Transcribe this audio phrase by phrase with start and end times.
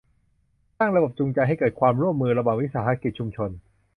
[0.77, 3.49] สร้างระบบจูงใจให้เกิดความร่วมมือระหว่างวิสาหกิจชุมชน